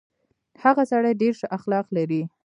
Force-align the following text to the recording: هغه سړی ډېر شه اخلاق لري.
هغه 0.63 0.83
سړی 0.91 1.13
ډېر 1.21 1.33
شه 1.39 1.47
اخلاق 1.57 1.85
لري. 1.97 2.21